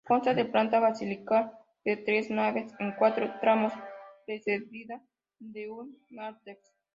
[0.09, 1.51] Consta de planta basilical
[1.85, 3.71] de tres naves con cuatro tramos
[4.25, 4.99] precedida
[5.37, 6.59] de un nártex.